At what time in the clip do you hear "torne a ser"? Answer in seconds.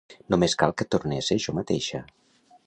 0.95-1.37